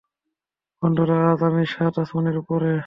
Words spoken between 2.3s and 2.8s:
উপরে।